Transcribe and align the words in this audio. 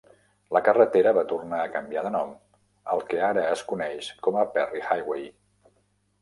La 0.55 0.59
carretera 0.67 1.11
va 1.17 1.23
tornar 1.31 1.59
a 1.63 1.67
canviar 1.75 2.03
de 2.07 2.11
nom 2.15 2.31
al 2.95 3.05
que 3.11 3.21
ara 3.27 3.45
es 3.51 3.63
coneix 3.73 4.09
com 4.29 4.41
a 4.41 4.47
Perry 4.57 4.83
Highway. 4.89 5.29